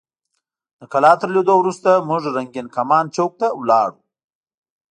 د 0.79 0.81
کلا 0.91 1.13
تر 1.21 1.29
لیدو 1.35 1.53
وروسته 1.59 1.89
موږ 2.07 2.21
رنګین 2.35 2.67
کمان 2.75 3.05
چوک 3.15 3.31
ته 3.39 3.47
لاړو. 3.69 3.99